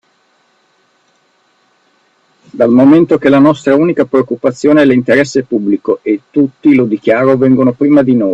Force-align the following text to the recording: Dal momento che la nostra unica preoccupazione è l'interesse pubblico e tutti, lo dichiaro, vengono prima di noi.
Dal 2.53 2.69
momento 2.71 3.19
che 3.19 3.29
la 3.29 3.37
nostra 3.37 3.75
unica 3.75 4.05
preoccupazione 4.05 4.81
è 4.81 4.85
l'interesse 4.85 5.43
pubblico 5.43 5.99
e 6.01 6.21
tutti, 6.31 6.73
lo 6.73 6.85
dichiaro, 6.85 7.37
vengono 7.37 7.71
prima 7.73 8.01
di 8.01 8.15
noi. 8.15 8.29